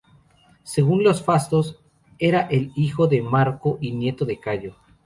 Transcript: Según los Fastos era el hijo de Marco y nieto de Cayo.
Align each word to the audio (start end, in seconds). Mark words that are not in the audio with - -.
Según 0.63 1.03
los 1.03 1.21
Fastos 1.23 1.79
era 2.17 2.41
el 2.47 2.71
hijo 2.75 3.05
de 3.05 3.21
Marco 3.21 3.77
y 3.81 3.91
nieto 3.91 4.25
de 4.25 4.39
Cayo. 4.39 4.75